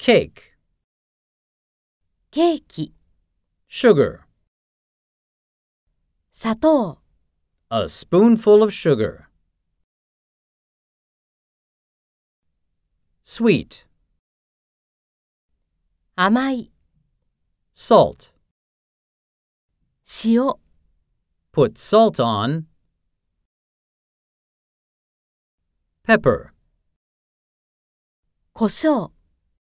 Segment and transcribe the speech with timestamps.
[0.00, 0.54] cake,
[2.32, 2.94] cake.
[3.68, 4.24] sugar,
[6.32, 6.96] 砂糖、
[7.70, 9.26] a spoonful of sugar.
[13.22, 13.86] Sweet,
[16.16, 16.72] 甘い、
[17.74, 18.32] salt,
[20.24, 20.58] 塩、
[21.52, 22.66] put salt on.
[26.02, 26.54] Pepper,
[28.54, 29.19] 胡椒。